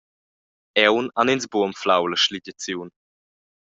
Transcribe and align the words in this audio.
Aunc 0.85 1.13
han 1.23 1.31
ins 1.35 1.47
buca 1.51 1.65
anflau 1.69 2.03
la 2.11 2.17
sligiaziun. 2.25 2.89